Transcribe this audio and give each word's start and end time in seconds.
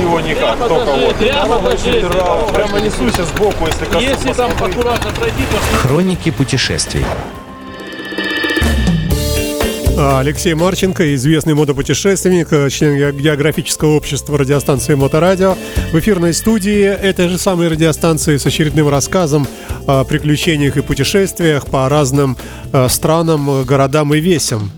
его 0.00 0.20
никак, 0.20 0.56
Прямо 0.56 0.68
только 0.68 0.84
даже, 0.86 1.06
вот. 1.06 1.16
прямо 1.16 1.58
Прямо 1.58 1.70
прямо 1.70 2.52
Прямо 2.52 2.80
несусь 2.80 3.14
сбоку, 3.26 3.66
если 3.66 3.84
коснусь. 3.84 4.02
Если 4.04 4.32
там 4.32 4.50
аккуратно 4.52 5.10
пройти, 5.12 5.42
то 5.50 5.78
Хроники 5.88 6.30
путешествий. 6.30 7.04
А, 9.98 10.20
Алексей 10.20 10.52
Марченко, 10.52 11.14
известный 11.14 11.54
мотопутешественник, 11.54 12.48
э, 12.52 12.68
член 12.68 12.96
ге- 12.96 13.12
географического 13.18 13.96
общества 13.96 14.36
радиостанции 14.36 14.94
Моторадио. 14.94 15.56
В 15.90 15.98
эфирной 15.98 16.34
студии 16.34 16.82
этой 16.82 17.28
же 17.28 17.38
самой 17.38 17.68
радиостанции 17.68 18.36
с 18.36 18.44
очередным 18.44 18.90
рассказом 18.90 19.48
о 19.86 20.04
приключениях 20.04 20.76
и 20.76 20.82
путешествиях 20.82 21.64
по 21.66 21.88
разным 21.88 22.36
э, 22.74 22.88
странам, 22.90 23.64
городам 23.64 24.12
и 24.12 24.20
весям. 24.20 24.70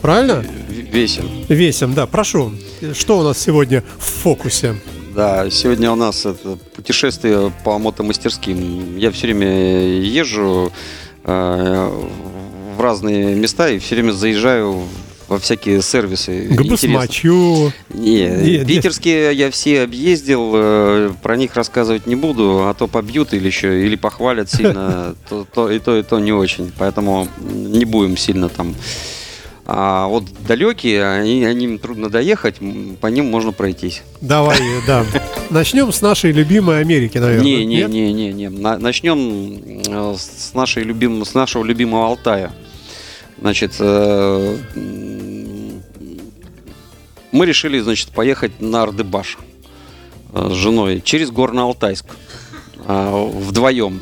Правильно? 0.00 0.44
Весим. 0.90 1.28
Весям, 1.48 1.94
да. 1.94 2.06
Прошу, 2.06 2.52
что 2.94 3.18
у 3.18 3.22
нас 3.22 3.38
сегодня 3.38 3.82
в 3.98 4.04
фокусе? 4.04 4.76
Да, 5.14 5.50
сегодня 5.50 5.90
у 5.90 5.96
нас 5.96 6.24
это 6.26 6.56
путешествие 6.74 7.52
по 7.64 7.78
мотомастерским. 7.78 8.96
Я 8.96 9.10
все 9.10 9.26
время 9.26 10.00
езжу 10.00 10.72
э, 11.24 12.02
в 12.76 12.80
разные 12.80 13.34
места 13.34 13.68
и 13.68 13.78
все 13.78 13.96
время 13.96 14.12
заезжаю 14.12 14.84
во 15.28 15.38
всякие 15.38 15.82
сервисы. 15.82 16.46
Не, 16.48 16.56
Не, 17.92 18.58
не. 18.58 18.64
питерские 18.64 19.34
я 19.34 19.50
все 19.50 19.82
объездил, 19.82 20.52
э, 20.54 21.10
про 21.22 21.36
них 21.36 21.54
рассказывать 21.54 22.06
не 22.06 22.16
буду, 22.16 22.66
а 22.66 22.74
то 22.74 22.86
побьют 22.86 23.34
или 23.34 23.46
еще, 23.46 23.84
или 23.84 23.96
похвалят 23.96 24.50
сильно, 24.50 25.14
то, 25.28 25.46
то 25.52 25.70
и 25.70 25.78
то, 25.78 25.96
и 25.98 26.02
то 26.02 26.18
не 26.18 26.32
очень. 26.32 26.72
Поэтому 26.78 27.28
не 27.40 27.84
будем 27.84 28.16
сильно 28.16 28.48
там. 28.48 28.74
А 29.70 30.06
вот 30.06 30.24
далекие, 30.46 31.04
они, 31.06 31.44
они 31.44 31.66
им 31.66 31.78
трудно 31.78 32.08
доехать, 32.08 32.56
по 33.02 33.06
ним 33.08 33.26
можно 33.26 33.52
пройтись. 33.52 34.02
Давай, 34.22 34.58
да. 34.86 35.04
Начнем 35.50 35.92
с 35.92 36.00
нашей 36.00 36.32
любимой 36.32 36.80
Америки, 36.80 37.18
наверное. 37.18 37.44
Не, 37.44 37.66
не, 37.66 37.76
Нет? 37.76 37.90
не, 37.90 38.12
не, 38.14 38.32
не. 38.32 38.48
На- 38.48 38.78
Начнем 38.78 39.60
э, 39.86 40.14
с 40.18 40.54
нашей 40.54 40.84
любим, 40.84 41.22
с 41.22 41.34
нашего 41.34 41.64
любимого 41.64 42.06
Алтая. 42.06 42.50
Значит, 43.38 43.74
э, 43.78 44.56
мы 47.30 47.44
решили, 47.44 47.78
значит, 47.80 48.08
поехать 48.08 48.62
на 48.62 48.84
Ардыбаш 48.84 49.36
э, 50.32 50.48
с 50.50 50.54
женой 50.54 51.02
через 51.04 51.30
Горно-Алтайск 51.30 52.06
э, 52.86 53.30
вдвоем. 53.34 54.00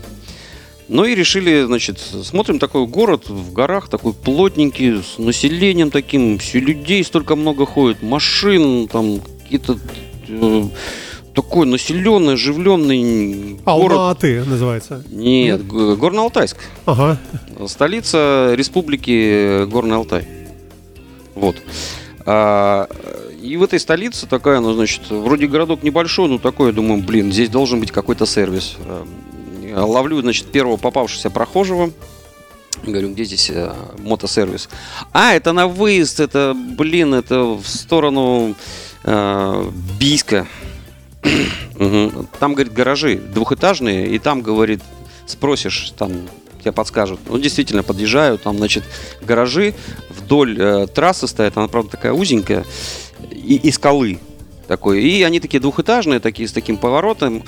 Ну 0.89 1.05
и 1.05 1.15
решили, 1.17 1.65
значит, 1.65 1.99
смотрим 1.99 2.59
такой 2.61 2.87
город 2.87 3.29
в 3.29 3.53
горах, 3.53 3.89
такой 3.89 4.13
плотненький, 4.13 5.03
с 5.03 5.19
населением 5.19 5.91
таким, 5.91 6.39
все 6.39 6.61
людей 6.61 7.03
столько 7.03 7.35
много 7.35 7.67
ходит, 7.67 8.03
машин, 8.03 8.87
там 8.87 9.21
какие-то 9.43 9.79
э, 10.29 10.63
такой 11.35 11.67
населенный, 11.67 12.35
оживленный 12.35 13.55
город. 13.65 13.93
Алма-Аты 13.99 14.45
называется. 14.45 15.05
Нет, 15.11 15.67
Г- 15.67 15.95
Горно-Алтайск. 15.97 16.57
Ага. 16.85 17.19
Столица 17.67 18.53
республики 18.55 19.65
Горный 19.65 19.97
Алтай. 19.97 20.27
Вот. 21.35 21.57
А, 22.25 22.89
и 23.43 23.57
в 23.57 23.63
этой 23.65 23.81
столице 23.81 24.27
такая, 24.27 24.61
ну, 24.61 24.73
значит, 24.73 25.11
вроде 25.11 25.49
городок 25.49 25.83
небольшой, 25.83 26.29
но 26.29 26.39
такой, 26.39 26.69
я 26.69 26.73
думаю, 26.73 27.03
блин, 27.03 27.33
здесь 27.33 27.49
должен 27.49 27.81
быть 27.81 27.91
какой-то 27.91 28.25
сервис. 28.25 28.77
А, 29.77 29.85
Ловлю, 29.85 30.21
значит, 30.23 30.47
первого 30.47 30.79
попавшегося 30.79 31.29
прохожего. 31.29 31.93
Говорю, 32.83 33.13
где 33.13 33.25
здесь 33.25 33.51
э, 33.51 33.75
мотосервис? 33.99 34.71
А, 35.13 35.35
это 35.35 35.53
на 35.53 35.67
выезд, 35.67 36.19
это, 36.19 36.57
блин, 36.57 37.13
это 37.13 37.45
в 37.45 37.67
сторону 37.67 38.55
э, 39.05 39.71
Бийска. 40.01 40.47
Там, 42.41 42.55
говорит, 42.55 42.73
гаражи 42.73 43.17
двухэтажные, 43.17 44.09
и 44.09 44.19
там, 44.19 44.41
говорит, 44.41 44.81
спросишь, 45.27 45.93
там 45.99 46.13
тебе 46.61 46.73
подскажут. 46.73 47.21
Ну, 47.29 47.39
действительно, 47.39 47.83
подъезжаю, 47.83 48.39
там, 48.39 48.57
значит, 48.57 48.85
гаражи 49.21 49.75
вдоль 50.09 50.57
э, 50.59 50.87
трассы 50.87 51.27
стоят, 51.27 51.57
она, 51.59 51.69
правда, 51.69 51.91
такая 51.91 52.13
узенькая, 52.13 52.65
и, 53.31 53.57
и 53.57 53.71
скалы 53.73 54.21
такой. 54.67 55.03
И 55.03 55.23
они 55.23 55.41
такие 55.41 55.61
двухэтажные, 55.61 56.21
такие 56.21 56.49
с 56.49 56.53
таким 56.53 56.77
поворотом. 56.77 57.45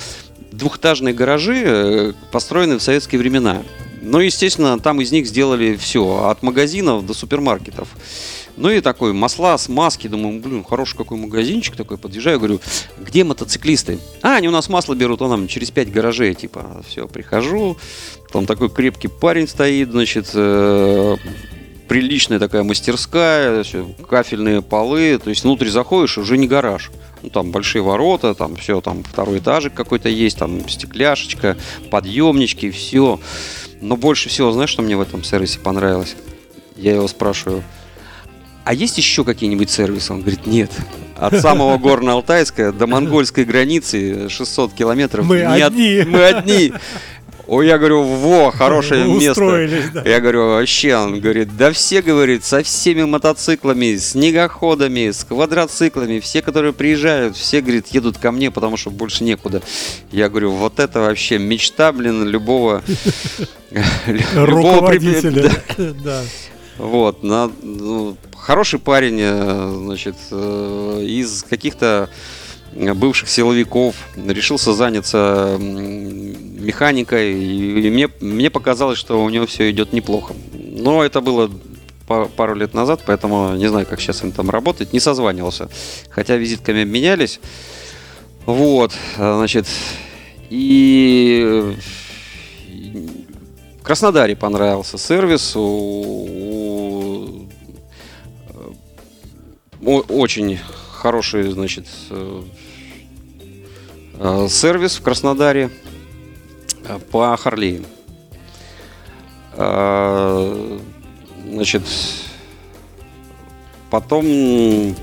Двухэтажные 0.59 1.15
гаражи 1.15 1.63
э, 1.65 2.13
построены 2.33 2.79
в 2.79 2.83
советские 2.83 3.21
времена. 3.21 3.63
Ну, 4.03 4.19
естественно, 4.19 4.77
там 4.81 5.01
из 5.01 5.13
них 5.13 5.29
сделали 5.29 5.77
все, 5.77 6.25
от 6.25 6.43
магазинов 6.43 7.07
до 7.07 7.15
супермаркетов. 7.15 7.89
Ну 8.57 8.69
и 8.69 8.81
такой 8.81 9.13
масла, 9.13 9.57
смазки, 9.57 10.09
думаю, 10.09 10.41
блин, 10.41 10.65
хороший 10.65 10.97
какой 10.97 11.17
магазинчик 11.17 11.77
такой, 11.77 11.97
подъезжаю, 11.97 12.39
говорю, 12.39 12.61
где 12.99 13.23
мотоциклисты? 13.23 14.01
А, 14.21 14.35
они 14.35 14.49
у 14.49 14.51
нас 14.51 14.69
масло 14.69 14.95
берут, 14.95 15.23
он 15.23 15.31
нам 15.31 15.47
через 15.47 15.71
пять 15.71 15.93
гаражей, 15.93 16.35
типа, 16.35 16.83
все, 16.89 17.07
прихожу, 17.07 17.77
там 18.33 18.47
такой 18.47 18.69
крепкий 18.69 19.07
парень 19.07 19.47
стоит, 19.47 19.93
значит, 19.93 20.31
э, 20.35 21.17
приличная 21.89 22.39
такая 22.39 22.63
мастерская, 22.63 23.65
кафельные 24.09 24.63
полы, 24.63 25.19
то 25.23 25.31
есть 25.31 25.45
внутрь 25.45 25.69
заходишь, 25.69 26.19
уже 26.19 26.37
не 26.37 26.47
гараж. 26.47 26.91
Ну, 27.23 27.31
там 27.31 27.51
большие 27.51 27.83
ворота, 27.83 28.35
там 28.35 28.55
все, 28.57 28.81
там 28.81 29.03
второй 29.03 29.39
этажик 29.39 29.75
какой-то 29.75 30.09
есть, 30.09 30.39
там 30.39 30.69
стекляшечка, 30.69 31.57
подъемнички, 31.91 32.71
все. 32.71 33.19
Но 33.81 33.97
больше 33.97 34.29
всего, 34.29 34.53
знаешь, 34.53 34.71
что 34.71 34.83
мне 34.83 34.97
в 34.97 35.01
этом 35.01 35.25
сервисе 35.25 35.59
понравилось? 35.59 36.15
Я 36.77 36.95
его 36.95 37.09
спрашиваю, 37.09 37.65
а 38.65 38.75
есть 38.75 38.99
еще 38.99 39.25
какие-нибудь 39.25 39.71
сервисы? 39.71 40.13
Он 40.13 40.21
говорит, 40.21 40.47
нет. 40.47 40.71
От 41.17 41.41
самого 41.41 41.79
Горно-Алтайска 41.79 42.71
до 42.73 42.87
монгольской 42.87 43.45
границы 43.45 44.29
600 44.29 44.75
километров. 44.75 45.25
Мы 45.25 45.39
не 45.39 45.43
от- 45.63 45.73
одни. 45.73 46.05
Мы 46.07 46.23
одни. 46.25 46.73
Ой, 47.49 47.67
я 47.67 47.79
говорю, 47.79 48.03
во, 48.03 48.51
хорошее 48.51 49.05
место. 49.07 49.69
Да. 49.95 50.03
Я 50.09 50.21
говорю, 50.21 50.49
вообще, 50.49 50.95
он 50.97 51.19
говорит, 51.19 51.57
да 51.57 51.73
все, 51.73 52.03
говорит, 52.03 52.45
со 52.45 52.63
всеми 52.63 53.05
мотоциклами, 53.05 53.97
снегоходами, 53.97 55.11
с 55.11 55.25
квадроциклами, 55.25 56.21
все, 56.21 56.43
которые 56.43 56.75
приезжают, 56.75 57.37
все, 57.39 57.63
говорит, 57.63 57.87
едут 57.89 58.19
ко 58.19 58.33
мне, 58.33 58.51
потому 58.51 58.77
что 58.77 58.91
больше 58.91 59.25
некуда. 59.25 59.63
Я 60.13 60.29
говорю, 60.29 60.51
вот 60.51 60.79
это 60.79 61.01
вообще 61.01 61.39
мечта, 61.39 61.91
блин, 61.93 62.29
любого... 62.29 62.83
Руководителя. 64.35 65.51
Да. 66.05 66.23
Вот, 66.77 67.23
на- 67.23 67.51
ну, 67.63 68.17
хороший 68.37 68.79
парень, 68.79 69.19
э, 69.21 69.73
значит, 69.85 70.17
э, 70.31 71.03
из 71.03 71.43
каких-то 71.43 72.09
бывших 72.73 73.29
силовиков 73.29 73.95
решился 74.17 74.73
заняться 74.73 75.57
механикой, 75.59 77.33
и, 77.33 77.91
мне, 77.91 78.09
мне 78.21 78.51
показалось, 78.51 78.99
что 78.99 79.23
у 79.23 79.31
него 79.31 79.47
все 79.47 79.71
идет 79.71 79.93
неплохо. 79.93 80.35
Но 80.53 81.03
это 81.05 81.21
было 81.21 81.51
па- 82.07 82.27
пару 82.27 82.55
лет 82.55 82.75
назад, 82.75 83.03
поэтому 83.07 83.55
не 83.57 83.69
знаю, 83.69 83.87
как 83.87 84.01
сейчас 84.01 84.23
он 84.23 84.33
там 84.33 84.51
работает, 84.51 84.93
не 84.93 85.01
созванивался. 85.01 85.69
Хотя 86.11 86.37
визитками 86.37 86.83
обменялись. 86.83 87.41
Вот, 88.47 88.93
э, 89.17 89.35
значит, 89.37 89.67
и 90.51 91.75
в 93.81 93.83
Краснодаре 93.83 94.37
понравился 94.37 94.99
сервис. 94.99 95.55
У, 95.57 97.47
о- 99.85 100.05
очень 100.09 100.59
хороший, 100.93 101.51
значит, 101.53 101.87
э, 102.11 102.43
э, 102.43 102.43
сервис 104.49 104.97
в 104.97 105.03
Краснодаре 105.03 105.71
э, 106.85 106.99
по 107.11 107.37
Харлеям. 107.37 107.87
Э, 109.55 110.79
Значит, 111.51 111.83
потом 113.91 114.95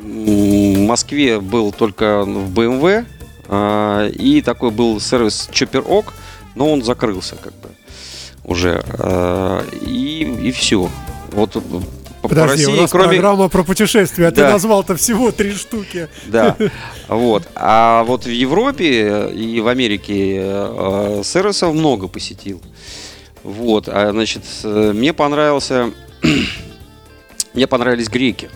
в 0.00 0.78
Москве 0.78 1.40
был 1.40 1.72
только 1.72 2.24
в 2.24 2.50
BMW, 2.52 3.04
и 4.18 4.42
такой 4.42 4.70
был 4.70 4.98
сервис 4.98 5.50
Chopper 5.52 5.86
Ок, 5.86 6.14
но 6.54 6.72
он 6.72 6.82
закрылся 6.82 7.36
как 7.36 7.52
бы 7.52 7.68
уже. 8.44 8.82
И, 9.82 10.22
и 10.42 10.50
все. 10.52 10.90
Вот 11.32 11.56
по, 12.28 12.34
Подожди, 12.34 12.64
у 12.64 12.68
России, 12.68 12.80
нас 12.80 12.90
кроме... 12.90 13.08
программа 13.08 13.48
про 13.48 13.62
путешествия, 13.64 14.28
а 14.28 14.30
ты 14.30 14.42
Да. 14.42 14.52
назвал-то 14.52 14.96
всего 14.96 15.32
три 15.32 15.52
штуки. 15.52 16.08
Да, 16.26 16.56
вот. 17.08 17.44
А 17.54 18.04
вот 18.04 18.24
в 18.24 18.30
Европе 18.30 19.28
и 19.34 19.60
в 19.60 19.68
Америке 19.68 20.38
э, 20.40 21.22
сервисов 21.24 21.74
много 21.74 22.08
посетил. 22.08 22.60
Вот, 23.42 23.88
а 23.88 24.10
значит, 24.10 24.42
э, 24.64 24.92
мне 24.92 25.12
понравился, 25.12 25.92
мне 27.54 27.66
понравились 27.66 28.08
греки. 28.08 28.50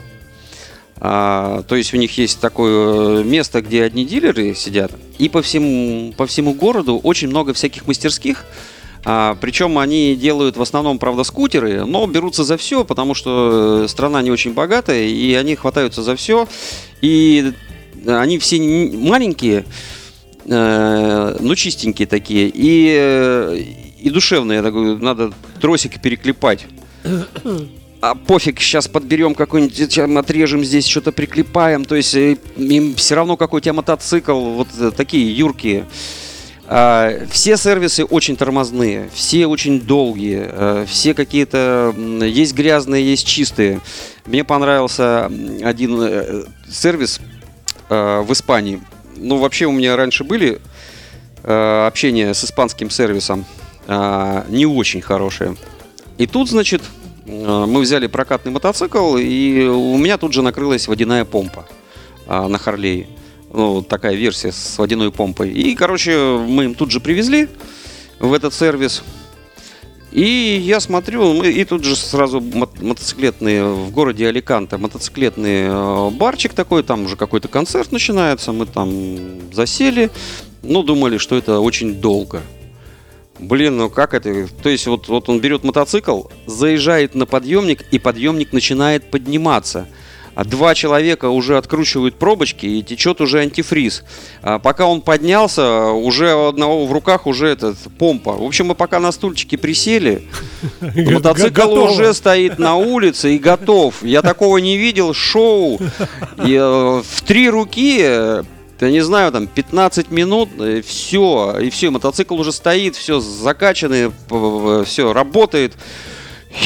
А, 1.03 1.63
то 1.63 1.77
есть 1.77 1.95
у 1.95 1.97
них 1.97 2.19
есть 2.19 2.41
такое 2.41 3.21
э, 3.21 3.25
место, 3.25 3.63
где 3.63 3.85
одни 3.85 4.05
дилеры 4.05 4.55
сидят, 4.55 4.93
и 5.19 5.31
по 5.31 5.41
всему, 5.41 6.13
по 6.13 6.27
всему 6.27 6.53
городу 6.53 6.99
очень 6.99 7.29
много 7.29 7.55
всяких 7.55 7.87
мастерских, 7.87 8.45
А, 9.05 9.37
причем 9.41 9.79
они 9.79 10.15
делают 10.15 10.57
в 10.57 10.63
основном, 10.63 10.99
правда, 10.99 11.25
скутеры, 11.25 11.85
но 11.85 12.07
берутся 12.07 12.45
за 12.45 12.57
все, 12.57 12.85
потому 12.85 13.15
что 13.15 13.85
э, 13.85 13.89
страна 13.89 14.21
не 14.23 14.31
очень 14.31 14.53
богатая, 14.53 15.05
и 15.05 15.33
они 15.35 15.57
хватаются 15.57 16.03
за 16.03 16.17
все. 16.17 16.47
И 17.01 17.53
они 18.07 18.39
все 18.39 18.61
маленькие, 18.61 19.65
э, 20.45 21.37
ну 21.41 21.55
чистенькие 21.55 22.07
такие, 22.07 22.51
и, 22.53 22.95
э, 22.99 23.63
и 24.01 24.11
душевные. 24.11 24.63
Такой, 24.63 24.99
надо 24.99 25.33
тросик 25.61 26.01
переклепать. 26.01 26.67
А 28.03 28.15
пофиг, 28.15 28.61
сейчас 28.61 28.89
подберем 28.89 29.35
какой-нибудь, 29.35 29.77
сейчас 29.77 30.11
отрежем 30.17 30.65
здесь, 30.65 30.87
что-то 30.87 31.13
приклепаем. 31.13 31.85
То 31.85 31.97
есть 31.97 32.15
э, 32.15 32.39
им 32.57 32.95
все 32.95 33.15
равно 33.15 33.37
какой 33.37 33.59
у 33.59 33.61
тебя 33.61 33.75
мотоцикл, 33.75 34.39
вот 34.39 34.69
э, 34.79 34.91
такие 34.91 35.37
юркие. 35.37 35.87
А, 36.73 37.27
Все 37.29 37.57
сервисы 37.57 38.05
очень 38.05 38.37
тормозные, 38.37 39.11
все 39.13 39.49
очень 39.49 39.81
долгие, 39.81 40.49
э, 40.49 40.85
все 40.87 41.15
какие-то 41.15 41.93
есть 42.23 42.55
грязные, 42.55 43.11
есть 43.11 43.27
чистые. 43.27 43.81
Мне 44.25 44.45
понравился 44.45 45.27
один 45.65 46.01
э, 46.01 46.45
сервис 46.71 47.19
э, 47.89 48.21
в 48.21 48.33
Испании. 48.33 48.81
Ну, 49.17 49.39
вообще 49.39 49.67
у 49.67 49.73
меня 49.73 49.97
раньше 49.97 50.23
были 50.23 50.61
общения 51.43 52.35
с 52.35 52.45
испанским 52.45 52.91
сервисом 52.91 53.47
не 53.89 54.67
очень 54.67 55.01
хорошие. 55.01 55.57
И 56.19 56.27
тут, 56.27 56.51
значит, 56.51 56.83
мы 57.25 57.81
взяли 57.81 58.09
прокатный 58.09 58.53
мотоцикл, 58.53 59.17
и 59.17 59.63
у 59.63 59.97
меня 59.97 60.19
тут 60.19 60.35
же 60.35 60.43
накрылась 60.43 60.87
водяная 60.87 61.25
помпа 61.25 61.67
а, 62.27 62.47
на 62.47 62.59
Харлее. 62.59 63.07
Ну, 63.53 63.83
такая 63.83 64.15
версия 64.15 64.53
с 64.53 64.79
водяной 64.79 65.11
помпой. 65.11 65.51
И, 65.51 65.75
короче, 65.75 66.39
мы 66.47 66.65
им 66.65 66.75
тут 66.75 66.91
же 66.91 67.01
привезли 67.01 67.49
в 68.21 68.33
этот 68.33 68.55
сервис. 68.55 69.03
И 70.13 70.61
я 70.65 70.81
смотрю, 70.81 71.43
и 71.43 71.65
тут 71.65 71.85
же 71.85 71.95
сразу 71.95 72.41
мо- 72.41 72.69
мотоциклетные 72.81 73.65
в 73.65 73.93
городе 73.93 74.27
Аликанте, 74.27 74.77
мотоциклетный 74.77 75.69
э, 75.69 76.11
барчик 76.11 76.53
такой, 76.53 76.83
там 76.83 77.05
уже 77.05 77.15
какой-то 77.15 77.47
концерт 77.47 77.93
начинается, 77.93 78.51
мы 78.51 78.67
там 78.67 79.53
засели, 79.53 80.11
ну, 80.65 80.83
думали, 80.83 81.19
что 81.19 81.37
это 81.37 81.61
очень 81.61 81.95
долго. 81.95 82.43
Блин, 83.39 83.79
ну 83.79 83.89
как 83.89 84.13
это? 84.13 84.49
То 84.63 84.69
есть 84.69 84.87
вот, 84.87 85.09
вот 85.09 85.29
он 85.29 85.41
берет 85.41 85.63
мотоцикл, 85.63 86.25
заезжает 86.45 87.15
на 87.15 87.25
подъемник, 87.25 87.85
и 87.93 88.01
подъемник 88.01 88.53
начинает 88.53 89.11
подниматься. 89.11 89.87
А 90.35 90.45
два 90.45 90.75
человека 90.75 91.29
уже 91.29 91.57
откручивают 91.57 92.17
пробочки, 92.17 92.67
и 92.67 92.83
течет 92.83 93.21
уже 93.21 93.41
антифриз. 93.41 94.05
А 94.43 94.59
пока 94.59 94.87
он 94.87 95.01
поднялся, 95.01 95.87
уже 95.91 96.35
у 96.35 96.49
одного 96.49 96.87
в 96.87 96.93
руках 96.93 97.27
уже 97.27 97.49
этот 97.49 97.77
помпа. 97.99 98.33
В 98.33 98.43
общем, 98.43 98.67
мы 98.67 98.75
пока 98.75 99.01
на 99.01 99.13
стульчике 99.13 99.59
присели, 99.59 100.29
мотоцикл 100.81 101.73
уже 101.73 102.15
стоит 102.15 102.59
на 102.59 102.77
улице 102.77 103.35
и 103.35 103.39
готов. 103.39 104.03
Я 104.03 104.23
такого 104.23 104.59
не 104.59 104.77
видел. 104.77 105.15
Шоу. 105.15 105.79
И, 106.45 106.55
э, 106.55 107.03
в 107.05 107.23
три 107.23 107.51
руки, 107.51 107.99
я 108.01 108.91
не 108.91 109.01
знаю, 109.01 109.33
там 109.33 109.47
15 109.47 110.11
минут, 110.11 110.49
все. 110.87 111.59
И 111.61 111.71
все, 111.71 111.91
мотоцикл 111.91 112.39
уже 112.39 112.53
стоит, 112.53 112.97
все 112.97 113.21
закачанный, 113.21 114.11
все 114.85 115.13
работает. 115.13 115.75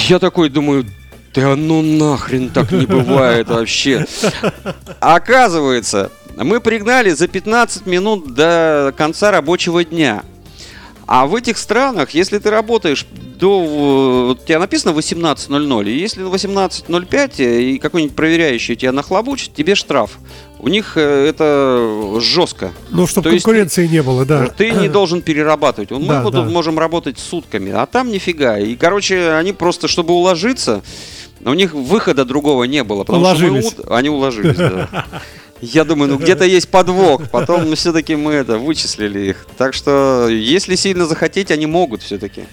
Я 0.09 0.19
такой 0.19 0.49
думаю, 0.49 0.87
да 1.35 1.57
ну 1.57 1.83
нахрен 1.83 2.51
так 2.51 2.71
не 2.71 2.87
бывает 2.87 3.49
вообще. 3.49 4.07
Оказывается, 5.01 6.11
мы 6.37 6.61
пригнали 6.61 7.11
за 7.11 7.29
15 7.29 7.87
минут 7.87 8.35
до 8.35 8.95
конца 8.97 9.31
рабочего 9.31 9.85
дня. 9.85 10.25
А 11.07 11.27
в 11.27 11.35
этих 11.35 11.59
странах, 11.59 12.11
если 12.11 12.39
ты 12.39 12.51
работаешь 12.51 13.07
до... 13.39 13.61
вот 14.29 14.41
У 14.41 14.47
тебя 14.47 14.59
написано 14.59 14.97
18.00, 14.97 15.91
и 15.91 15.99
если 15.99 16.23
на 16.23 16.29
18.05 16.29 17.33
э, 17.39 17.63
и 17.63 17.79
какой-нибудь 17.79 18.17
проверяющий 18.17 18.75
тебя 18.75 18.93
нахлобучит, 18.93 19.53
тебе 19.55 19.75
штраф. 19.75 20.13
У 20.59 20.69
них 20.69 20.97
э, 20.97 21.27
это 21.29 22.21
жестко. 22.21 22.73
Ну, 22.91 23.07
чтобы 23.07 23.29
То 23.29 23.35
есть 23.35 23.45
конкуренции 23.45 23.87
не 23.87 24.03
было, 24.03 24.25
да. 24.25 24.47
Ты 24.47 24.71
не 24.71 24.89
должен 24.89 25.21
перерабатывать. 25.21 25.91
Мы 25.91 26.07
Да, 26.07 26.23
вот 26.23 26.33
да. 26.33 26.43
можем 26.45 26.79
работать 26.79 27.19
сутками, 27.19 27.71
а 27.71 27.85
там 27.85 28.11
нифига. 28.11 28.59
И, 28.59 28.75
короче, 28.75 29.33
они 29.33 29.53
просто, 29.53 29.89
чтобы 29.89 30.15
уложиться, 30.15 30.83
у 31.45 31.55
них 31.55 31.73
выхода 31.75 32.25
другого 32.25 32.65
не 32.65 32.85
было. 32.85 33.05
Потому 33.05 33.25
что 33.35 33.45
мы 33.45 33.51
Уложились. 33.51 33.77
Они 33.89 34.09
уложились, 34.09 34.57
да. 34.57 35.07
Я 35.61 35.85
думаю, 35.85 36.11
ну 36.11 36.19
где-то 36.19 36.45
есть 36.45 36.69
подвох. 36.69 37.31
Потом 37.31 37.75
все-таки 37.75 38.17
мы 38.17 38.33
это 38.33 38.59
вычислили 38.59 39.31
их. 39.31 39.47
Так 39.57 39.75
что, 39.75 40.29
если 40.29 40.75
сильно 40.75 41.07
захотеть, 41.07 41.51
они 41.51 41.67
могут 41.67 42.03
все-таки. 42.03 42.45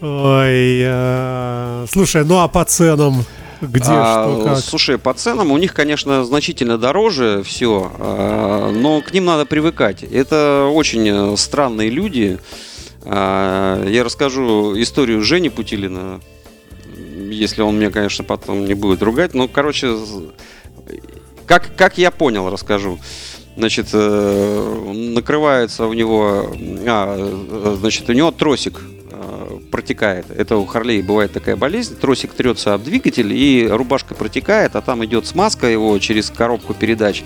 Ой, 0.00 0.80
э, 0.82 1.86
слушай, 1.90 2.24
ну 2.24 2.38
а 2.38 2.48
по 2.48 2.64
ценам 2.64 3.24
где, 3.60 3.84
что, 3.84 4.42
как? 4.44 4.58
Слушай, 4.58 4.98
по 4.98 5.12
ценам 5.12 5.52
у 5.52 5.58
них, 5.58 5.74
конечно, 5.74 6.24
значительно 6.24 6.78
дороже 6.78 7.42
все, 7.44 7.92
но 7.98 9.02
к 9.02 9.12
ним 9.12 9.26
надо 9.26 9.44
привыкать. 9.44 10.02
Это 10.02 10.70
очень 10.72 11.06
э, 11.06 11.36
странные 11.36 11.90
люди. 11.90 12.38
А, 13.04 13.84
Я 13.86 14.04
расскажу 14.04 14.80
историю 14.80 15.22
Жени 15.22 15.50
Путилина, 15.50 16.20
если 17.30 17.62
он 17.62 17.78
меня, 17.78 17.90
конечно, 17.90 18.24
потом 18.24 18.64
не 18.64 18.74
будет 18.74 19.02
ругать. 19.02 19.34
Ну, 19.34 19.48
короче, 19.48 19.96
как, 21.46 21.74
как 21.76 21.98
я 21.98 22.10
понял, 22.10 22.50
расскажу. 22.50 22.98
Значит, 23.56 23.88
э, 23.92 24.92
накрывается 25.14 25.86
у 25.86 25.92
него, 25.92 26.54
а, 26.86 27.76
значит, 27.80 28.08
у 28.08 28.12
него 28.12 28.30
тросик 28.30 28.80
э, 29.10 29.58
протекает. 29.70 30.26
Это 30.30 30.56
у 30.56 30.64
Харлей 30.64 31.02
бывает 31.02 31.32
такая 31.32 31.56
болезнь. 31.56 31.96
Тросик 31.96 32.32
трется 32.32 32.74
об 32.74 32.84
двигатель, 32.84 33.32
и 33.32 33.66
рубашка 33.68 34.14
протекает, 34.14 34.76
а 34.76 34.80
там 34.80 35.04
идет 35.04 35.26
смазка 35.26 35.66
его 35.66 35.98
через 35.98 36.30
коробку 36.30 36.74
передач 36.74 37.24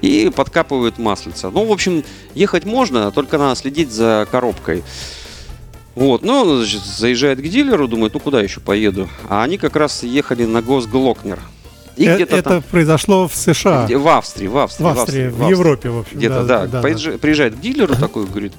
и 0.00 0.30
подкапывает 0.34 0.98
маслица. 0.98 1.50
Ну, 1.50 1.64
в 1.64 1.72
общем, 1.72 2.04
ехать 2.34 2.64
можно, 2.64 3.10
только 3.10 3.38
надо 3.38 3.56
следить 3.56 3.90
за 3.90 4.28
коробкой. 4.30 4.84
Вот, 5.94 6.22
ну, 6.22 6.56
значит, 6.56 6.82
заезжает 6.82 7.38
к 7.38 7.42
дилеру, 7.42 7.86
думает, 7.86 8.14
ну 8.14 8.20
куда 8.20 8.40
еще 8.40 8.60
поеду? 8.60 9.08
А 9.28 9.44
они 9.44 9.58
как 9.58 9.76
раз 9.76 10.02
ехали 10.02 10.44
на 10.44 10.60
Госглокнер. 10.60 11.38
И 11.96 12.04
Э, 12.06 12.16
где-то 12.16 12.36
Это 12.36 12.48
там... 12.50 12.62
произошло 12.62 13.28
в 13.28 13.34
США, 13.36 13.84
Где- 13.84 13.96
в 13.96 14.08
Австрии, 14.08 14.48
в 14.48 14.58
Австрии. 14.58 14.84
в 14.84 14.88
Австрии, 14.88 15.28
в 15.28 15.48
Европе, 15.48 15.90
в 15.90 15.98
общем. 16.00 16.18
Где-то, 16.18 16.42
да. 16.42 16.64
Поезж- 16.82 17.18
Приезжает 17.18 17.54
к 17.54 17.60
дилеру 17.60 17.94
такой, 17.94 18.26
говорит, 18.26 18.52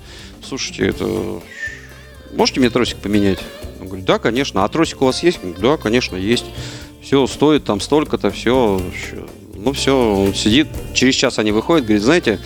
слушайте, 0.47 0.87
это... 0.87 1.05
Можете 2.33 2.61
мне 2.61 2.69
тросик 2.69 2.97
поменять? 2.99 3.39
Он 3.81 3.87
говорит, 3.87 4.05
да, 4.05 4.19
конечно. 4.19 4.63
А 4.63 4.67
тросик 4.69 5.01
у 5.01 5.05
вас 5.05 5.21
есть? 5.21 5.39
Говорит, 5.41 5.59
да, 5.59 5.75
конечно, 5.77 6.15
есть. 6.15 6.45
Все, 7.01 7.27
стоит 7.27 7.65
там 7.65 7.81
столько-то, 7.81 8.31
все. 8.31 8.81
Ну, 9.55 9.73
все, 9.73 9.93
он 10.15 10.33
сидит. 10.33 10.67
Через 10.93 11.15
час 11.15 11.37
они 11.37 11.51
выходят, 11.51 11.85
говорит, 11.85 12.03
знаете, 12.03 12.39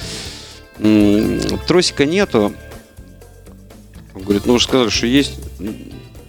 тросика 1.68 2.06
нету. 2.06 2.54
Говорит, 4.30 4.46
ну, 4.46 4.54
вы 4.54 4.60
же 4.60 4.66
сказали, 4.66 4.90
что 4.90 5.08
есть. 5.08 5.40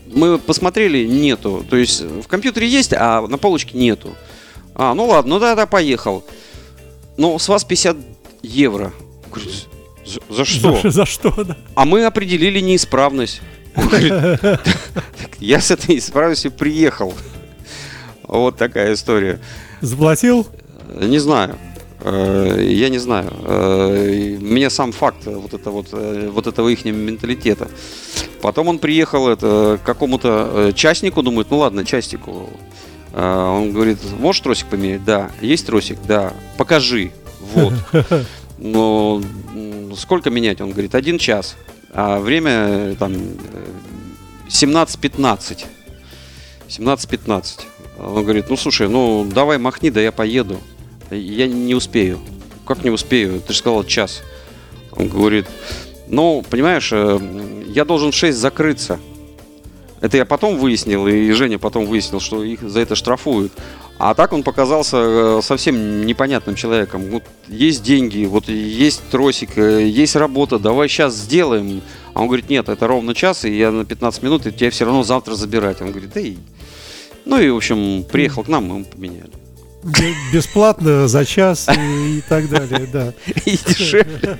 Мы 0.06 0.38
посмотрели, 0.38 1.04
нету. 1.06 1.66
То 1.68 1.76
есть 1.76 2.00
в 2.00 2.26
компьютере 2.28 2.66
есть, 2.66 2.94
а 2.94 3.20
на 3.26 3.36
полочке 3.36 3.76
нету. 3.76 4.16
А, 4.74 4.94
ну 4.94 5.04
ладно, 5.06 5.34
ну 5.34 5.38
да, 5.38 5.54
да, 5.54 5.66
поехал. 5.66 6.24
Ну, 7.18 7.38
с 7.38 7.46
вас 7.46 7.62
50 7.62 7.98
евро. 8.42 8.94
Говорит, 9.30 9.66
за, 10.06 10.34
за 10.34 10.44
что? 10.46 10.80
За, 10.80 10.90
за 10.90 11.04
что, 11.04 11.44
да? 11.44 11.58
А 11.74 11.84
мы 11.84 12.06
определили 12.06 12.60
неисправность. 12.60 13.42
Он 13.76 13.86
говорит, 13.88 14.40
«Так 14.40 15.36
Я 15.38 15.60
с 15.60 15.70
этой 15.70 15.96
неисправностью 15.96 16.52
приехал. 16.52 17.12
Вот 18.22 18.56
такая 18.56 18.94
история. 18.94 19.40
Заплатил? 19.82 20.46
Не 20.88 21.18
знаю. 21.18 21.58
Э, 22.02 22.58
Я 22.62 22.88
не 22.88 22.98
знаю. 22.98 23.32
Э, 23.44 24.38
Мне 24.40 24.70
сам 24.70 24.92
факт 24.92 25.26
вот, 25.26 25.54
это 25.54 25.70
вот, 25.70 25.88
э, 25.92 26.28
вот 26.32 26.46
этого 26.46 26.68
их 26.68 26.84
менталитета. 26.84 27.68
Потом 28.42 28.68
он 28.68 28.78
приехал 28.78 29.28
это, 29.28 29.78
к 29.82 29.86
какому-то 29.86 30.50
э, 30.54 30.72
частнику, 30.74 31.22
думает, 31.22 31.48
ну 31.50 31.58
ладно, 31.58 31.84
частнику. 31.84 32.48
Э, 33.12 33.34
Он 33.58 33.72
говорит, 33.72 33.98
можешь 34.18 34.40
тросик 34.42 34.66
поменять? 34.68 35.04
Да. 35.04 35.30
Есть 35.42 35.66
тросик? 35.66 35.98
Да. 36.06 36.32
Покажи. 36.56 37.10
Вот. 37.54 37.74
Ну, 38.62 39.22
м, 39.54 39.96
сколько 39.96 40.28
менять? 40.28 40.60
Он 40.60 40.72
говорит, 40.72 40.94
один 40.94 41.16
час. 41.16 41.56
А 41.94 42.18
время 42.20 42.50
э, 42.68 42.94
там 42.98 43.14
э, 43.14 43.66
17.15. 44.48 45.64
17.15. 46.68 47.60
Он 47.98 48.22
говорит, 48.22 48.50
ну 48.50 48.56
слушай, 48.58 48.86
ну 48.86 49.26
давай 49.34 49.56
махни, 49.56 49.90
да 49.90 50.00
я 50.02 50.12
поеду. 50.12 50.60
Я 51.10 51.46
не 51.48 51.74
успею. 51.74 52.20
Как 52.66 52.84
не 52.84 52.90
успею? 52.90 53.40
Ты 53.46 53.52
же 53.52 53.58
сказал 53.58 53.84
час. 53.84 54.22
Он 54.92 55.08
говорит, 55.08 55.46
ну, 56.08 56.44
понимаешь, 56.48 56.90
э, 56.92 57.18
я 57.68 57.84
должен 57.84 58.12
в 58.12 58.14
6 58.14 58.36
закрыться. 58.36 58.98
Это 60.00 60.16
я 60.16 60.24
потом 60.24 60.56
выяснил, 60.56 61.06
и 61.06 61.30
Женя 61.32 61.58
потом 61.58 61.86
выяснил, 61.86 62.20
что 62.20 62.42
их 62.42 62.60
за 62.62 62.80
это 62.80 62.94
штрафуют. 62.94 63.52
А 63.98 64.14
так 64.14 64.32
он 64.32 64.42
показался 64.42 64.96
э, 64.96 65.40
совсем 65.42 66.06
непонятным 66.06 66.54
человеком. 66.54 67.10
Вот 67.10 67.22
есть 67.48 67.82
деньги, 67.82 68.24
вот 68.24 68.48
есть 68.48 69.02
тросик, 69.10 69.58
э, 69.58 69.86
есть 69.86 70.16
работа, 70.16 70.58
давай 70.58 70.88
сейчас 70.88 71.14
сделаем. 71.14 71.82
А 72.14 72.22
он 72.22 72.28
говорит, 72.28 72.48
нет, 72.48 72.68
это 72.68 72.86
ровно 72.86 73.14
час, 73.14 73.44
и 73.44 73.56
я 73.56 73.70
на 73.70 73.84
15 73.84 74.22
минут, 74.22 74.46
и 74.46 74.52
тебя 74.52 74.70
все 74.70 74.86
равно 74.86 75.02
завтра 75.02 75.34
забирать. 75.34 75.82
Он 75.82 75.90
говорит, 75.90 76.12
да 76.14 76.20
и... 76.20 76.36
Ну 77.26 77.38
и, 77.38 77.50
в 77.50 77.56
общем, 77.56 78.04
приехал 78.04 78.42
к 78.42 78.48
нам, 78.48 78.64
мы 78.64 78.74
ему 78.76 78.84
поменяли. 78.86 79.30
Бе- 79.82 80.14
Бесплатно 80.32 81.08
за 81.08 81.24
час 81.24 81.68
и, 81.68 82.22
так 82.28 82.48
далее, 82.48 82.86
да. 82.92 83.14
И 83.46 83.56
дешевле. 83.56 84.38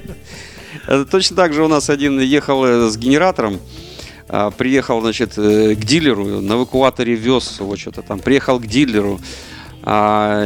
Э, 0.86 1.04
Точно 1.10 1.36
так 1.36 1.52
же 1.54 1.64
у 1.64 1.68
нас 1.68 1.88
один 1.90 2.20
ехал 2.20 2.64
э, 2.64 2.88
с 2.90 2.96
генератором, 2.96 3.58
а, 4.28 4.50
приехал, 4.50 5.00
значит, 5.00 5.32
э, 5.38 5.74
к 5.74 5.84
дилеру, 5.84 6.40
на 6.40 6.52
эвакуаторе 6.54 7.14
вез 7.14 7.58
его 7.58 7.76
что-то 7.76 8.02
там, 8.02 8.20
приехал 8.20 8.60
к 8.60 8.66
дилеру, 8.66 9.20
а, 9.82 10.44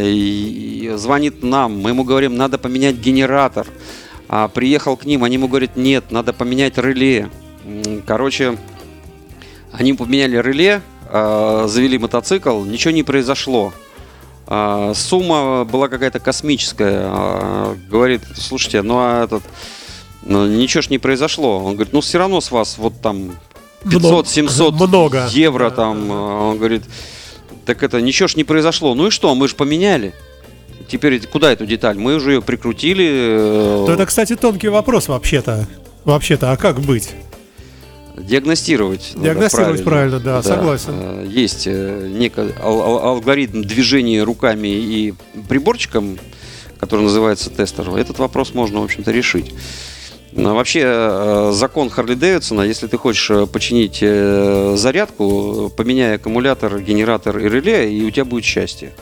звонит 0.96 1.42
нам, 1.42 1.80
мы 1.80 1.90
ему 1.90 2.04
говорим, 2.04 2.36
надо 2.36 2.56
поменять 2.58 2.96
генератор. 2.96 3.66
А, 4.28 4.48
приехал 4.48 4.96
к 4.96 5.04
ним, 5.04 5.24
они 5.24 5.34
ему 5.34 5.48
говорят, 5.48 5.76
нет, 5.76 6.10
надо 6.10 6.32
поменять 6.32 6.78
реле. 6.78 7.28
Короче, 8.06 8.56
они 9.72 9.92
поменяли 9.94 10.38
реле, 10.38 10.80
а, 11.10 11.66
завели 11.68 11.98
мотоцикл, 11.98 12.64
ничего 12.64 12.92
не 12.92 13.02
произошло. 13.02 13.72
А, 14.46 14.92
Сумма 14.94 15.64
была 15.64 15.88
какая-то 15.88 16.18
космическая. 16.20 17.00
А, 17.04 17.76
Говорит, 17.90 18.22
слушайте, 18.36 18.82
ну 18.82 18.96
а 18.98 19.24
этот, 19.24 19.42
ну, 20.22 20.46
ничего 20.46 20.82
ж 20.82 20.90
не 20.90 20.98
произошло. 20.98 21.58
Он 21.64 21.74
говорит, 21.74 21.92
ну 21.92 22.00
все 22.00 22.18
равно 22.18 22.40
с 22.40 22.50
вас 22.50 22.76
вот 22.78 23.00
там 23.00 23.32
500-700 23.84 24.72
Много. 24.86 25.26
евро 25.30 25.70
там. 25.70 26.10
А 26.10 26.50
Он 26.50 26.58
говорит, 26.58 26.82
так 27.64 27.82
это 27.82 28.00
ничего 28.00 28.28
ж 28.28 28.36
не 28.36 28.44
произошло. 28.44 28.94
Ну 28.94 29.06
и 29.06 29.10
что, 29.10 29.34
мы 29.34 29.48
же 29.48 29.54
поменяли. 29.54 30.14
Теперь 30.88 31.24
куда 31.26 31.50
эту 31.52 31.64
деталь? 31.66 31.96
Мы 31.96 32.14
уже 32.16 32.32
ее 32.34 32.42
прикрутили. 32.42 33.06
э, 33.08 33.84
То 33.86 33.92
это, 33.92 34.04
кстати, 34.06 34.36
тонкий 34.36 34.68
вопрос 34.68 35.08
вообще-то. 35.08 35.66
Вообще-то, 36.04 36.52
а 36.52 36.56
как 36.58 36.80
быть? 36.80 37.12
Диагностировать. 38.16 39.12
надо 39.14 39.24
Диагностировать 39.26 39.84
правильно, 39.84 40.20
да, 40.20 40.42
согласен. 40.42 40.92
Э, 40.94 41.26
Есть 41.28 41.64
э, 41.66 42.08
некий 42.12 42.40
ал- 42.62 42.80
ал- 42.82 43.04
алгоритм 43.08 43.62
движения 43.62 44.22
руками 44.22 44.68
и 44.68 45.14
приборчиком, 45.48 46.18
который 46.78 47.02
называется 47.02 47.50
тестер. 47.50 47.88
Этот 47.96 48.18
вопрос 48.20 48.54
можно, 48.54 48.80
в 48.80 48.84
общем-то, 48.84 49.10
решить. 49.10 49.52
Но 50.32 50.54
вообще, 50.54 50.82
э, 50.84 51.50
закон 51.54 51.90
Харли 51.90 52.14
Дэвидсона, 52.14 52.62
если 52.62 52.86
ты 52.86 52.96
хочешь 52.98 53.48
починить 53.50 53.98
зарядку, 54.78 55.72
поменяй 55.76 56.16
аккумулятор, 56.16 56.80
генератор 56.80 57.38
и 57.38 57.48
реле, 57.48 57.92
и 57.92 58.04
у 58.04 58.10
тебя 58.10 58.24
будет 58.24 58.44
счастье. 58.44 58.92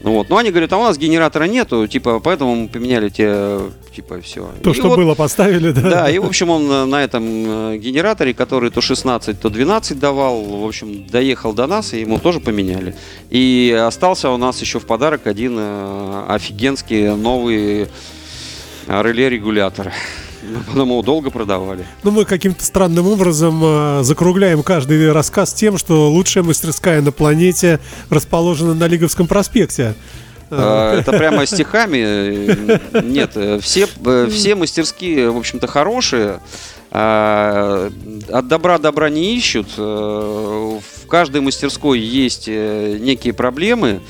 Ну 0.00 0.12
вот. 0.12 0.28
Но 0.28 0.36
они 0.36 0.50
говорят, 0.50 0.72
а 0.72 0.76
у 0.76 0.82
нас 0.82 0.98
генератора 0.98 1.44
нету, 1.44 1.86
типа, 1.86 2.20
поэтому 2.20 2.54
мы 2.54 2.68
поменяли 2.68 3.08
тебе, 3.08 3.60
типа, 3.94 4.20
все. 4.20 4.50
То, 4.62 4.74
что 4.74 4.94
было, 4.94 5.14
поставили, 5.14 5.70
да? 5.70 5.80
Да, 5.80 6.10
и, 6.10 6.18
в 6.18 6.26
общем, 6.26 6.50
он 6.50 6.90
на 6.90 7.02
этом 7.02 7.24
э, 7.24 7.78
генераторе, 7.78 8.34
который 8.34 8.70
то 8.70 8.80
16, 8.80 9.40
то 9.40 9.48
12 9.48 9.98
давал, 9.98 10.42
в 10.42 10.66
общем, 10.66 11.06
доехал 11.06 11.54
до 11.54 11.66
нас, 11.66 11.94
и 11.94 12.00
ему 12.00 12.18
тоже 12.18 12.40
поменяли. 12.40 12.94
И 13.30 13.74
остался 13.86 14.30
у 14.30 14.36
нас 14.36 14.60
еще 14.60 14.80
в 14.80 14.86
подарок 14.86 15.26
один 15.26 15.56
э, 15.58 16.24
офигенский 16.28 17.16
новый 17.16 17.88
э, 18.86 19.02
реле-регулятор. 19.02 19.92
Потом 20.66 20.88
его 20.90 21.02
долго 21.02 21.30
продавали. 21.30 21.84
Ну, 22.02 22.10
мы 22.10 22.24
каким-то 22.24 22.64
странным 22.64 23.06
образом 23.08 23.60
э, 23.62 24.00
закругляем 24.02 24.62
каждый 24.62 25.12
рассказ 25.12 25.52
тем, 25.52 25.78
что 25.78 26.10
лучшая 26.10 26.44
мастерская 26.44 27.00
на 27.02 27.12
планете 27.12 27.80
расположена 28.10 28.74
на 28.74 28.86
Лиговском 28.86 29.26
проспекте. 29.26 29.94
Э, 30.50 30.98
Это 31.00 31.12
прямо 31.12 31.44
стихами. 31.46 31.98
э, 32.02 33.02
Нет, 33.02 33.32
э, 33.34 33.58
все, 33.60 33.86
все 34.30 34.54
мастерские, 34.54 35.30
в 35.30 35.36
общем-то, 35.38 35.66
хорошие. 35.66 36.40
А, 36.92 37.90
От 38.30 38.48
добра 38.48 38.78
добра 38.78 39.10
не 39.10 39.36
ищут. 39.36 39.66
В 39.76 40.80
каждой 41.08 41.40
мастерской 41.40 41.98
есть 41.98 42.46
некие 42.48 43.32
проблемы. 43.32 44.00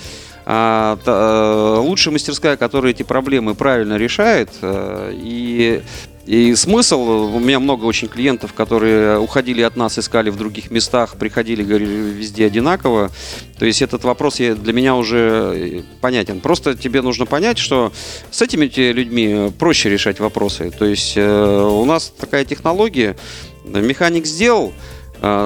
А, 0.45 0.97
та- 1.05 1.81
Лучшая 1.81 2.13
мастерская, 2.13 2.57
которая 2.57 2.93
эти 2.93 3.03
проблемы 3.03 3.55
правильно 3.55 3.97
решает. 3.97 4.51
И 4.63 5.83
и 6.27 6.57
смысл, 6.57 7.01
у 7.35 7.39
меня 7.39 7.61
много 7.61 7.85
очень 7.85 8.09
клиентов, 8.09 8.53
которые 8.53 9.21
уходили 9.21 9.63
от 9.63 9.77
нас, 9.77 9.97
искали 9.97 10.31
в 10.31 10.37
других 10.37 10.73
местах, 10.73 11.17
приходили, 11.17 11.63
говорили, 11.63 11.89
везде 11.89 12.47
одинаково. 12.47 13.13
То 13.61 13.65
есть 13.65 13.81
этот 13.81 14.03
вопрос 14.03 14.39
для 14.39 14.73
меня 14.73 14.97
уже 14.97 15.53
э, 15.55 15.83
понятен. 16.01 16.41
Просто 16.41 16.75
тебе 16.75 17.01
нужно 17.01 17.27
понять, 17.27 17.59
что 17.59 17.93
с 18.33 18.43
этими 18.43 18.67
людьми 18.67 19.53
проще 19.57 19.89
решать 19.89 20.19
вопросы. 20.19 20.73
То 20.77 20.85
есть 20.85 21.13
э, 21.17 21.63
у 21.63 21.85
нас 21.85 22.13
такая 22.19 22.45
технология, 22.45 23.17
механик 23.65 24.27
сделал, 24.27 24.73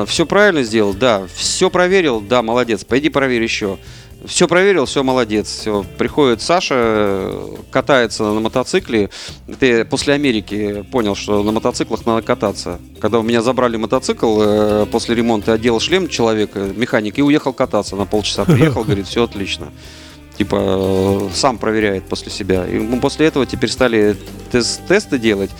все 0.06 0.26
правильно 0.26 0.62
сделал, 0.62 0.94
да, 0.94 1.26
все 1.34 1.70
проверил, 1.70 2.20
да, 2.20 2.42
молодец, 2.42 2.84
пойди 2.84 3.08
проверь 3.08 3.42
еще. 3.42 3.78
Все 4.24 4.46
проверил, 4.46 4.84
все 4.84 5.02
молодец. 5.02 5.48
Все. 5.48 5.84
Приходит 5.96 6.42
Саша, 6.42 7.32
катается 7.70 8.24
на 8.24 8.40
мотоцикле. 8.40 9.08
Ты 9.58 9.84
после 9.84 10.14
Америки 10.14 10.84
понял, 10.90 11.14
что 11.14 11.42
на 11.42 11.52
мотоциклах 11.52 12.04
надо 12.04 12.22
кататься. 12.22 12.80
Когда 13.00 13.18
у 13.18 13.22
меня 13.22 13.40
забрали 13.40 13.76
мотоцикл 13.76 14.40
э, 14.42 14.86
после 14.90 15.14
ремонта, 15.14 15.54
одел 15.54 15.80
шлем 15.80 16.08
человека, 16.08 16.60
механик, 16.76 17.18
и 17.18 17.22
уехал 17.22 17.52
кататься 17.52 17.96
на 17.96 18.04
полчаса. 18.04 18.44
Приехал, 18.44 18.84
говорит, 18.84 19.06
все 19.06 19.24
отлично. 19.24 19.72
Типа 20.36 20.56
э, 20.60 21.28
сам 21.34 21.56
проверяет 21.56 22.04
после 22.04 22.30
себя. 22.30 22.66
И 22.66 22.78
мы 22.78 23.00
после 23.00 23.26
этого 23.26 23.46
теперь 23.46 23.70
стали 23.70 24.16
тест- 24.52 24.86
тесты 24.86 25.18
делать. 25.18 25.50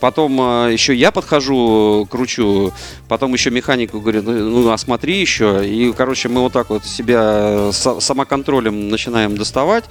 Потом 0.00 0.40
э, 0.40 0.72
еще 0.72 0.94
я 0.94 1.10
подхожу, 1.10 2.06
кручу, 2.10 2.72
потом 3.08 3.32
еще 3.32 3.50
механику 3.50 4.00
говорю, 4.00 4.22
ну, 4.22 4.32
ну 4.62 4.70
осмотри 4.70 5.20
еще. 5.20 5.66
И, 5.66 5.92
короче, 5.92 6.28
мы 6.28 6.40
вот 6.40 6.52
так 6.52 6.70
вот 6.70 6.84
себя 6.84 7.70
с- 7.72 8.00
самоконтролем 8.00 8.88
начинаем 8.88 9.36
доставать, 9.36 9.84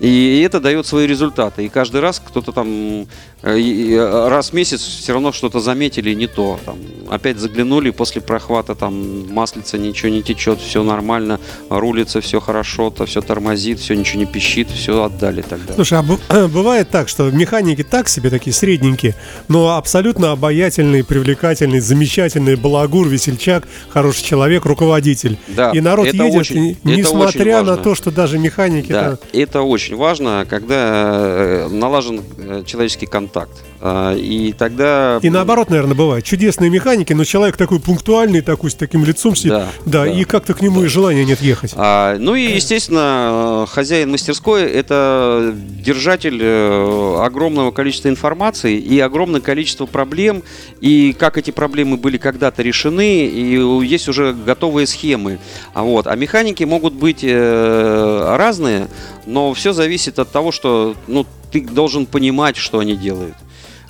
и 0.00 0.42
это 0.44 0.60
дает 0.60 0.86
свои 0.86 1.06
результаты. 1.06 1.64
И 1.64 1.68
каждый 1.68 2.00
раз 2.00 2.22
кто-то 2.24 2.52
там 2.52 3.06
э, 3.42 4.28
раз 4.28 4.50
в 4.50 4.52
месяц 4.54 4.80
все 4.80 5.12
равно 5.12 5.32
что-то 5.32 5.60
заметили 5.60 6.14
не 6.14 6.26
то. 6.26 6.58
Там, 6.64 6.76
опять 7.10 7.38
заглянули 7.38 7.90
после 7.90 8.20
прохвата, 8.20 8.74
там 8.74 9.32
маслица 9.32 9.78
ничего 9.78 10.10
не 10.10 10.22
течет, 10.22 10.60
все 10.60 10.82
нормально, 10.82 11.38
рулится 11.68 12.20
все 12.20 12.40
хорошо, 12.40 12.90
то 12.90 13.06
все 13.06 13.20
тормозит, 13.20 13.80
все 13.80 13.94
ничего 13.94 14.20
не 14.20 14.26
пищит, 14.26 14.70
все 14.70 15.02
отдали 15.02 15.42
тогда. 15.42 15.74
Слушай, 15.74 15.98
а 16.28 16.48
бывает 16.48 16.90
так, 16.90 17.08
что 17.08 17.30
механики 17.30 17.82
так 17.82 18.08
себе, 18.08 18.30
такие 18.30 18.52
средненькие, 18.52 19.14
но 19.52 19.76
абсолютно 19.76 20.32
обаятельный, 20.32 21.04
привлекательный, 21.04 21.80
замечательный 21.80 22.56
балагур, 22.56 23.06
весельчак, 23.08 23.68
хороший 23.90 24.24
человек, 24.24 24.64
руководитель. 24.64 25.36
Да, 25.48 25.70
И 25.72 25.80
народ 25.80 26.06
это 26.06 26.24
едет, 26.24 26.40
очень- 26.40 26.64
и- 26.64 26.70
это 26.72 26.78
несмотря 26.96 27.58
очень 27.58 27.66
на 27.66 27.76
то, 27.76 27.94
что 27.94 28.10
даже 28.10 28.38
механики... 28.38 28.90
Да, 28.92 29.12
это- 29.12 29.18
это 29.32 29.62
очень 29.62 29.96
важно, 29.96 30.46
когда 30.48 31.10
э, 31.12 31.68
налажен 31.70 32.22
э, 32.38 32.62
человеческий 32.66 33.06
контакт. 33.06 33.52
А, 33.84 34.14
И 34.14 34.52
тогда... 34.52 35.18
И 35.22 35.28
наоборот, 35.28 35.68
наверное, 35.68 35.96
бывает. 35.96 36.24
Чудесные 36.24 36.70
механики, 36.70 37.12
но 37.12 37.24
человек 37.24 37.56
такой 37.56 37.80
пунктуальный, 37.80 38.40
такой 38.40 38.70
с 38.70 38.74
таким 38.74 39.04
лицом 39.04 39.34
сидит. 39.34 39.50
Да, 39.50 39.68
Да, 39.84 40.04
да. 40.04 40.06
и 40.06 40.22
как-то 40.22 40.54
к 40.54 40.62
нему 40.62 40.84
и 40.84 40.86
желания 40.86 41.24
нет 41.24 41.40
ехать. 41.40 41.72
А, 41.74 42.16
ну 42.16 42.36
и, 42.36 42.42
естественно, 42.42 43.66
хозяин 43.68 44.12
мастерской– 44.12 44.62
это 44.62 45.52
держатель 45.52 46.38
э, 46.40 47.16
огромного 47.24 47.72
количества 47.72 48.08
информации 48.08 48.78
и 48.78 49.00
огромное 49.00 49.40
количество 49.40 49.86
проблем, 49.86 50.44
и 50.80 51.12
как 51.18 51.36
эти 51.36 51.50
проблемы 51.50 51.96
были 51.96 52.18
когда-то 52.18 52.62
решены, 52.62 53.26
и 53.26 53.84
есть 53.84 54.08
уже 54.08 54.32
готовые 54.32 54.86
схемы. 54.86 55.40
А, 55.74 55.82
вот. 55.82 56.06
а 56.06 56.14
механики 56.14 56.62
могут 56.62 56.92
быть 56.92 57.24
э, 57.24 58.36
разные, 58.36 58.86
но 59.26 59.52
все 59.54 59.72
зависит 59.72 60.20
от 60.20 60.30
того, 60.30 60.52
что 60.52 60.94
ну, 61.08 61.26
ты 61.50 61.62
должен 61.62 62.06
понимать, 62.06 62.56
что 62.56 62.78
они 62.78 62.94
делают. 62.94 63.34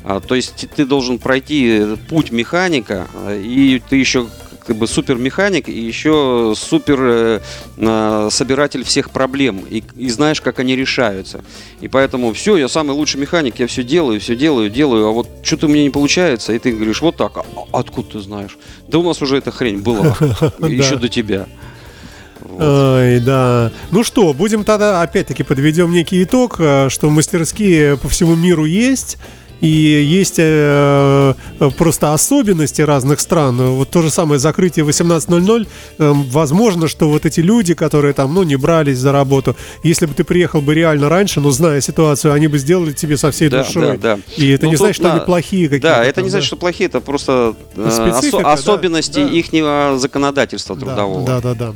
А, 0.05 0.21
то 0.21 0.35
есть 0.35 0.69
ты 0.75 0.85
должен 0.85 1.19
пройти 1.19 1.97
путь 2.09 2.31
механика, 2.31 3.09
а, 3.15 3.37
и 3.37 3.81
ты 3.89 3.97
еще 3.97 4.27
как 4.67 4.77
бы 4.77 4.87
супер 4.87 5.17
механик 5.17 5.69
и 5.69 5.81
еще 5.81 6.55
супер 6.57 6.99
э, 7.01 7.41
э, 7.77 8.29
собиратель 8.31 8.85
всех 8.85 9.11
проблем 9.11 9.65
и, 9.69 9.83
и 9.97 10.09
знаешь, 10.09 10.41
как 10.41 10.61
они 10.61 10.77
решаются. 10.77 11.43
И 11.81 11.89
поэтому 11.89 12.33
все, 12.33 12.57
я 12.57 12.69
самый 12.69 12.93
лучший 12.93 13.21
механик, 13.21 13.59
я 13.59 13.67
все 13.67 13.83
делаю, 13.83 14.21
все 14.21 14.37
делаю, 14.37 14.71
делаю, 14.71 15.09
а 15.09 15.11
вот 15.11 15.29
что-то 15.43 15.67
у 15.67 15.69
меня 15.69 15.83
не 15.83 15.91
получается, 15.91 16.53
и 16.53 16.59
ты 16.59 16.73
говоришь, 16.73 17.03
вот 17.03 17.17
так, 17.17 17.39
а 17.39 17.45
откуда 17.73 18.13
ты 18.13 18.21
знаешь? 18.21 18.57
Да 18.89 18.99
у 18.99 19.03
нас 19.03 19.21
уже 19.21 19.39
эта 19.39 19.51
хрень 19.51 19.81
была, 19.81 20.17
еще 20.61 20.97
до 20.97 21.09
тебя. 21.09 21.47
Вот. 22.41 22.61
Ай, 22.61 23.21
да. 23.21 23.73
Ну 23.91 24.05
что, 24.05 24.33
будем 24.33 24.65
тогда 24.65 25.03
опять-таки 25.03 25.43
подведем 25.43 25.91
некий 25.93 26.23
итог, 26.23 26.57
э, 26.59 26.89
что 26.89 27.11
мастерские 27.11 27.97
по 27.97 28.09
всему 28.09 28.35
миру 28.37 28.65
есть. 28.65 29.19
И 29.63 29.69
есть 29.69 30.35
э, 30.39 31.35
э, 31.61 31.71
просто 31.79 32.13
особенности 32.13 32.83
разных 32.83 33.21
стран. 33.21 33.57
Вот 33.59 33.91
то 33.91 34.03
же 34.03 34.11
самое 34.11 34.41
закрытие 34.41 34.85
18.00. 34.85 35.69
э, 35.99 36.13
Возможно, 36.31 36.89
что 36.89 37.09
вот 37.09 37.25
эти 37.27 37.39
люди, 37.39 37.75
которые 37.75 38.13
там, 38.13 38.35
ну, 38.35 38.43
не 38.43 38.57
брались 38.57 38.99
за 38.99 39.13
работу, 39.13 39.57
если 39.85 40.07
бы 40.07 40.15
ты 40.15 40.25
приехал 40.25 40.61
бы 40.63 40.75
реально 40.75 41.09
раньше, 41.09 41.41
но 41.41 41.51
зная 41.53 41.81
ситуацию, 41.81 42.35
они 42.35 42.49
бы 42.49 42.59
сделали 42.59 42.93
тебе 42.93 43.17
со 43.17 43.31
всей 43.31 43.49
Да, 43.51 43.63
душой. 43.63 43.97
да, 43.99 44.17
да. 44.17 44.19
И 44.37 44.51
это 44.51 44.65
Ну, 44.65 44.73
не 44.73 44.77
тут, 44.77 44.81
значит, 44.87 44.97
что 44.97 45.05
да. 45.05 45.15
они 45.15 45.25
плохие 45.25 45.69
какие-то. 45.69 45.87
Да, 45.89 46.05
это 46.05 46.15
там, 46.17 46.25
не 46.25 46.31
значит, 46.31 46.47
что 46.49 46.57
плохие, 46.57 46.89
это 46.89 47.01
просто 47.01 47.55
э, 47.77 47.89
осо- 47.89 48.43
да, 48.43 48.53
особенности 48.53 49.21
да. 49.23 49.29
ихнего 49.31 49.95
законодательства 49.97 50.75
Да, 50.75 50.81
трудового. 50.87 51.25
Да, 51.25 51.41
да, 51.41 51.55
да. 51.55 51.67
А, 51.69 51.75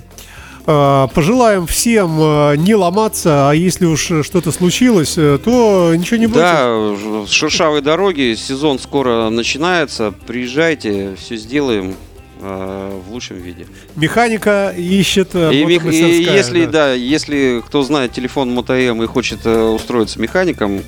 Пожелаем 0.67 1.67
всем 1.69 2.19
э, 2.21 2.57
не 2.57 2.75
ломаться, 2.75 3.51
а 3.51 3.55
если 3.55 3.87
уж 3.87 4.11
что-то 4.23 4.51
случилось, 4.51 5.15
э, 5.17 5.39
то 5.43 5.95
ничего 5.95 6.17
не 6.17 6.27
будет. 6.27 6.39
Да, 6.39 6.95
шершавые 7.29 7.83
дороги, 7.83 8.35
сезон 8.35 8.81
скоро 8.81 9.29
начинается. 9.31 10.13
Приезжайте, 10.27 11.15
все 11.21 11.37
сделаем 11.37 11.95
э, 12.41 13.01
в 13.09 13.13
лучшем 13.13 13.37
виде. 13.37 13.67
Механика 13.95 14.75
ищет 14.77 15.31
э, 15.35 15.55
И, 15.55 15.65
мех- 15.65 15.87
и 15.87 16.23
если, 16.25 16.67
да. 16.67 16.93
если 16.95 17.63
кто 17.65 17.83
знает 17.85 18.11
телефон 18.13 18.51
МоtoМ 18.53 19.05
и 19.05 19.07
хочет 19.07 19.47
э, 19.47 19.63
устроиться 19.69 20.21
механиком, 20.21 20.83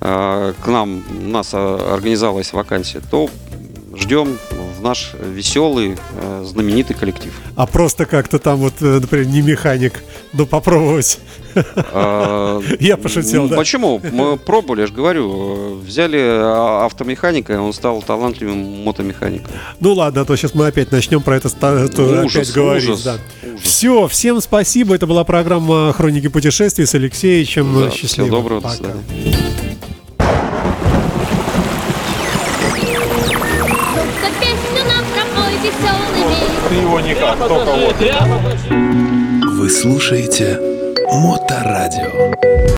э, 0.00 0.52
к 0.60 0.66
нам, 0.66 1.04
у 1.24 1.28
нас 1.28 1.50
э, 1.52 1.78
организовалась 1.92 2.52
вакансия, 2.52 3.00
то 3.08 3.30
ждем 3.96 4.36
наш 4.82 5.12
веселый, 5.14 5.96
э, 6.16 6.44
знаменитый 6.46 6.94
коллектив. 6.96 7.32
А 7.56 7.66
просто 7.66 8.04
как-то 8.06 8.38
там 8.38 8.58
вот, 8.58 8.74
э, 8.80 8.98
например, 9.00 9.26
не 9.26 9.42
механик, 9.42 10.02
но 10.32 10.46
попробовать. 10.46 11.18
Э, 11.54 12.60
Я 12.80 12.96
пошутил, 12.96 13.44
ну, 13.44 13.48
да. 13.48 13.56
Почему? 13.56 14.00
Мы 14.12 14.36
пробовали, 14.36 14.82
я 14.82 14.86
же 14.86 14.92
говорю. 14.92 15.30
э, 15.30 15.72
Взяли 15.86 16.18
а, 16.20 16.86
автомеханика, 16.86 17.52
и 17.54 17.56
он 17.56 17.72
стал 17.72 18.02
талантливым 18.02 18.82
мотомехаником. 18.84 19.52
Ну 19.80 19.92
ладно, 19.92 20.22
а 20.22 20.24
то 20.24 20.36
сейчас 20.36 20.54
мы 20.54 20.66
опять 20.66 20.90
начнем 20.92 21.20
про 21.22 21.36
это 21.36 21.48
опять 22.26 22.52
говорить. 22.52 22.90
Все, 23.62 24.08
всем 24.08 24.40
спасибо. 24.40 24.94
Это 24.94 25.06
была 25.06 25.24
программа 25.24 25.92
«Хроники 25.92 26.28
путешествий» 26.28 26.86
с 26.86 26.94
Алексеем. 26.94 27.74
Да, 27.78 27.90
Счастливо. 27.90 28.08
всего 28.08 28.26
доброго, 28.28 28.60
до 28.62 28.68
свидания. 28.70 29.51
Его 36.72 37.00
никак, 37.00 37.38
только 37.38 37.72
вот. 37.72 37.96
Вы 39.58 39.70
слушаете 39.70 40.58
Моторадио. 41.08 42.72